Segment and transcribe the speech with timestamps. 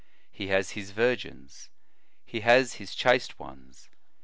[0.31, 1.69] He has his virgins;
[2.25, 3.87] he has his chaste ones.